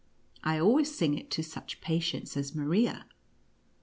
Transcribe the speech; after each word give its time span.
I 0.43 0.57
always 0.57 0.91
sing 0.97 1.15
it 1.15 1.29
to 1.29 1.43
suck 1.43 1.69
patients 1.79 2.35
as 2.35 2.55
Maria." 2.55 3.05